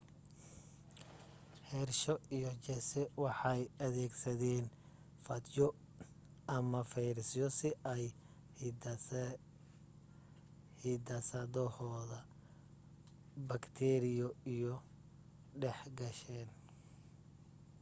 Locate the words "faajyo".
5.25-5.67